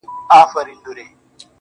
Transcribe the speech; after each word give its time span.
ځاى 0.29 0.43
جوړاوه. 0.83 1.05